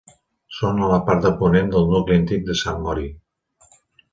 Són 0.59 0.79
a 0.85 0.87
la 0.91 0.97
part 1.09 1.21
de 1.27 1.31
ponent 1.41 1.69
del 1.75 1.85
nucli 1.91 2.17
antic 2.23 2.49
de 2.49 2.57
Sant 2.63 2.81
Mori. 2.87 3.07